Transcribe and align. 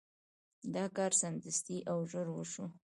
دا 0.75 0.85
کار 0.95 1.11
سمدستي 1.21 1.77
او 1.91 1.97
ژر 2.11 2.27
وشو. 2.31 2.65